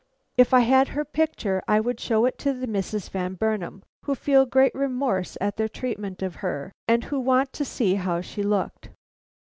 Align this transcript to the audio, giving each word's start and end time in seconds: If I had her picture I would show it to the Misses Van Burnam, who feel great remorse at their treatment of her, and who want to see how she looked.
If 0.35 0.51
I 0.51 0.61
had 0.61 0.87
her 0.87 1.05
picture 1.05 1.61
I 1.67 1.79
would 1.79 1.99
show 1.99 2.25
it 2.25 2.39
to 2.39 2.53
the 2.53 2.65
Misses 2.65 3.07
Van 3.07 3.35
Burnam, 3.35 3.83
who 4.05 4.15
feel 4.15 4.47
great 4.47 4.73
remorse 4.73 5.37
at 5.39 5.57
their 5.57 5.69
treatment 5.69 6.23
of 6.23 6.37
her, 6.37 6.71
and 6.87 7.03
who 7.03 7.19
want 7.19 7.53
to 7.53 7.63
see 7.65 7.93
how 7.93 8.21
she 8.21 8.41
looked. 8.41 8.89